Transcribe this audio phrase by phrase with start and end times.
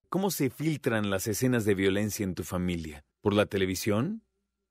[0.09, 3.05] ¿Cómo se filtran las escenas de violencia en tu familia?
[3.21, 4.23] ¿Por la televisión?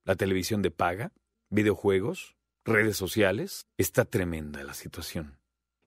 [0.05, 1.13] ¿La televisión de paga?
[1.49, 2.37] ¿Videojuegos?
[2.67, 3.65] ¿Redes sociales?
[3.79, 5.39] Está tremenda la situación.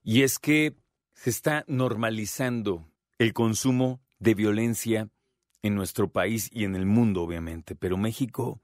[0.02, 0.74] Y es que
[1.14, 5.08] se está normalizando el consumo de violencia
[5.62, 7.76] en nuestro país y en el mundo, obviamente.
[7.76, 8.60] Pero México,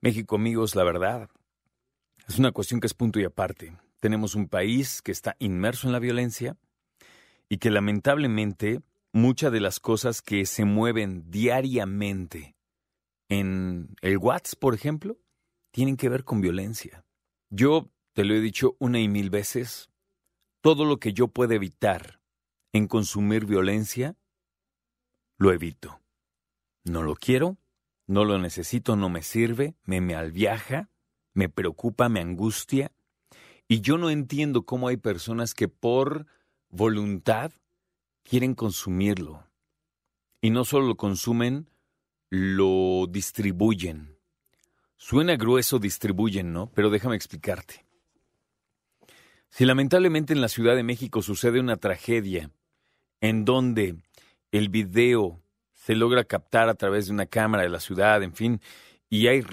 [0.00, 1.30] México, amigos, la verdad,
[2.28, 3.76] es una cuestión que es punto y aparte.
[4.00, 6.56] Tenemos un país que está inmerso en la violencia
[7.48, 8.80] y que lamentablemente
[9.12, 12.56] muchas de las cosas que se mueven diariamente
[13.28, 15.18] en el WhatsApp, por ejemplo,
[15.70, 17.04] tienen que ver con violencia.
[17.50, 19.90] Yo te lo he dicho una y mil veces,
[20.60, 22.20] todo lo que yo pueda evitar
[22.72, 24.16] en consumir violencia,
[25.38, 26.00] lo evito.
[26.84, 27.58] No lo quiero,
[28.06, 30.90] no lo necesito, no me sirve, me me alviaja,
[31.34, 32.92] me preocupa, me angustia.
[33.68, 36.26] Y yo no entiendo cómo hay personas que por
[36.68, 37.52] voluntad
[38.22, 39.46] quieren consumirlo.
[40.40, 41.70] Y no solo lo consumen,
[42.28, 44.16] lo distribuyen.
[44.96, 46.70] Suena grueso distribuyen, ¿no?
[46.74, 47.84] Pero déjame explicarte.
[49.50, 52.50] Si lamentablemente en la Ciudad de México sucede una tragedia
[53.20, 53.96] en donde
[54.50, 58.60] el video se logra captar a través de una cámara de la ciudad, en fin,
[59.12, 59.44] y hay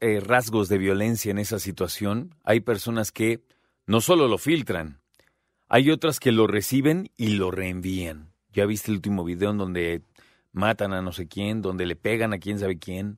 [0.00, 3.42] eh, rasgos de violencia en esa situación, hay personas que
[3.86, 5.00] no solo lo filtran,
[5.68, 8.34] hay otras que lo reciben y lo reenvían.
[8.52, 10.02] Ya viste el último video en donde
[10.52, 13.16] matan a no sé quién, donde le pegan a quién sabe quién,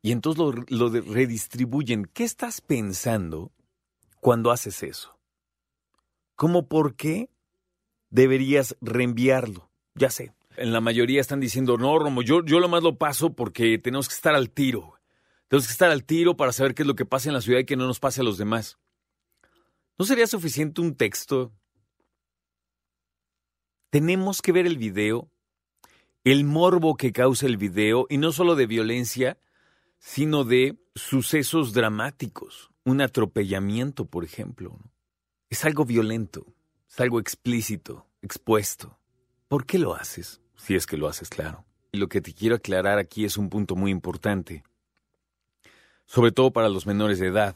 [0.00, 2.04] y entonces lo, redistribuyen.
[2.14, 3.50] ¿Qué estás pensando
[4.20, 5.18] cuando haces eso?
[6.36, 7.30] ¿Cómo por qué
[8.10, 9.72] deberías reenviarlo?
[9.96, 10.32] Ya sé.
[10.56, 14.08] En la mayoría están diciendo, no, Romo, yo, yo lo más lo paso porque tenemos
[14.08, 14.99] que estar al tiro.
[15.50, 17.58] Tenemos que estar al tiro para saber qué es lo que pasa en la ciudad
[17.58, 18.78] y que no nos pase a los demás.
[19.98, 21.52] ¿No sería suficiente un texto?
[23.90, 25.28] Tenemos que ver el video,
[26.22, 29.38] el morbo que causa el video, y no solo de violencia,
[29.98, 32.70] sino de sucesos dramáticos.
[32.84, 34.78] Un atropellamiento, por ejemplo.
[35.48, 36.46] Es algo violento,
[36.88, 39.00] es algo explícito, expuesto.
[39.48, 40.40] ¿Por qué lo haces?
[40.54, 41.64] Si es que lo haces, claro.
[41.90, 44.62] Y lo que te quiero aclarar aquí es un punto muy importante
[46.10, 47.54] sobre todo para los menores de edad.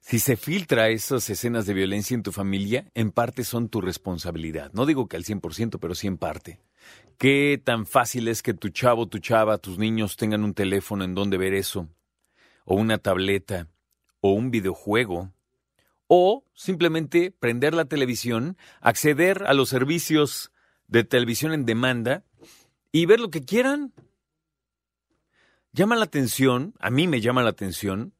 [0.00, 4.72] Si se filtra esas escenas de violencia en tu familia, en parte son tu responsabilidad.
[4.72, 6.58] No digo que al 100%, pero sí en parte.
[7.18, 11.14] ¿Qué tan fácil es que tu chavo, tu chava, tus niños tengan un teléfono en
[11.14, 11.86] donde ver eso?
[12.64, 13.68] O una tableta,
[14.20, 15.30] o un videojuego,
[16.06, 20.50] o simplemente prender la televisión, acceder a los servicios
[20.88, 22.24] de televisión en demanda
[22.90, 23.92] y ver lo que quieran.
[25.74, 28.14] Llama la atención, a mí me llama la atención,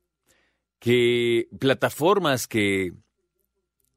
[0.78, 2.94] que plataformas que,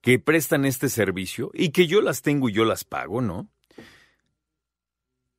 [0.02, 3.50] que prestan este servicio y que yo las tengo y yo las pago, ¿no?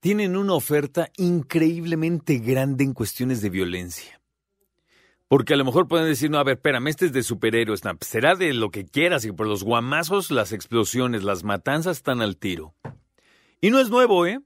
[0.01, 4.21] Tienen una oferta increíblemente grande en cuestiones de violencia.
[5.29, 7.95] Porque a lo mejor pueden decir, no, a ver, espérame, este es de superhéroes, no,
[7.97, 12.23] pues será de lo que quieras, y por los guamazos, las explosiones, las matanzas están
[12.23, 12.75] al tiro.
[13.61, 14.41] Y no es nuevo, ¿eh?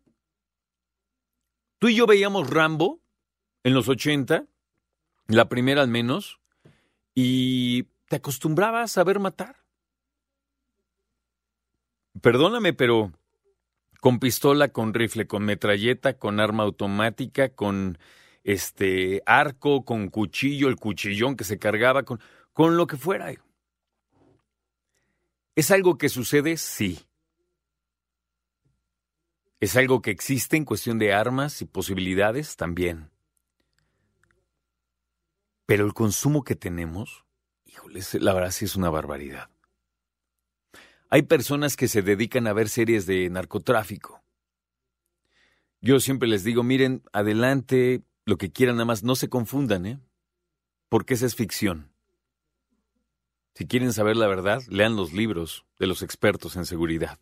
[1.79, 3.01] Tú y yo veíamos Rambo
[3.65, 4.47] en los 80,
[5.27, 6.41] la primera al menos,
[7.15, 9.57] y te acostumbrabas a ver matar.
[12.21, 13.13] Perdóname, pero
[14.01, 17.99] con pistola, con rifle, con metralleta, con arma automática, con
[18.43, 22.21] este arco, con cuchillo, el cuchillón que se cargaba, con,
[22.53, 23.33] con lo que fuera.
[25.55, 26.57] ¿Es algo que sucede?
[26.57, 27.01] Sí.
[29.61, 32.57] ¿Es algo que existe en cuestión de armas y posibilidades?
[32.57, 33.11] También.
[35.71, 37.25] Pero el consumo que tenemos,
[37.65, 39.51] híjole, la verdad sí es una barbaridad.
[41.11, 44.21] Hay personas que se dedican a ver series de narcotráfico.
[45.81, 50.01] Yo siempre les digo, miren, adelante, lo que quieran, nada más no se confundan, ¿eh?
[50.89, 51.93] Porque esa es ficción.
[53.55, 57.21] Si quieren saber la verdad, lean los libros de los expertos en seguridad.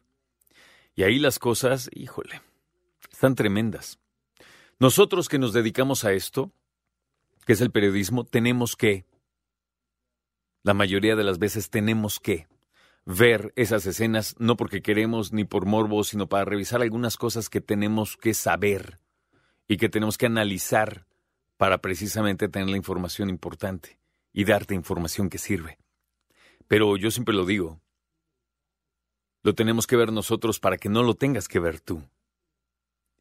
[0.95, 2.41] Y ahí las cosas, híjole,
[3.13, 3.99] están tremendas.
[4.79, 6.51] Nosotros que nos dedicamos a esto,
[7.49, 9.07] que es el periodismo, tenemos que,
[10.63, 12.47] la mayoría de las veces tenemos que
[13.07, 17.63] ver esas escenas, no porque queremos ni por morbo, sino para revisar algunas cosas que
[17.63, 19.01] tenemos que saber
[19.67, 21.07] y que tenemos que analizar
[21.57, 23.99] para precisamente tener la información importante
[24.35, 25.79] y darte información que sirve.
[26.67, 27.81] Pero yo siempre lo digo,
[29.43, 32.03] lo tenemos que ver nosotros para que no lo tengas que ver tú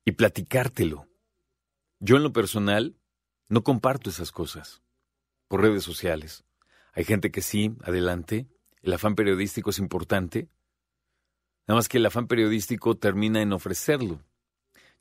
[0.03, 1.07] y platicártelo.
[2.01, 2.96] Yo en lo personal
[3.49, 4.81] no comparto esas cosas
[5.47, 6.43] por redes sociales.
[6.93, 8.47] Hay gente que sí, adelante.
[8.81, 10.49] El afán periodístico es importante.
[11.67, 14.21] Nada más que el afán periodístico termina en ofrecerlo.